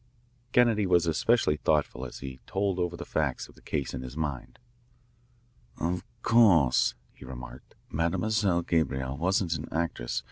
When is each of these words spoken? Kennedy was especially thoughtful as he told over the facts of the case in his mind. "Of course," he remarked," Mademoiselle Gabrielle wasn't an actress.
Kennedy 0.51 0.87
was 0.87 1.05
especially 1.05 1.57
thoughtful 1.57 2.05
as 2.07 2.21
he 2.21 2.39
told 2.47 2.79
over 2.79 2.97
the 2.97 3.05
facts 3.05 3.47
of 3.47 3.53
the 3.53 3.61
case 3.61 3.93
in 3.93 4.01
his 4.01 4.17
mind. 4.17 4.57
"Of 5.77 6.03
course," 6.23 6.95
he 7.13 7.23
remarked," 7.23 7.75
Mademoiselle 7.91 8.63
Gabrielle 8.63 9.15
wasn't 9.19 9.55
an 9.59 9.67
actress. 9.71 10.19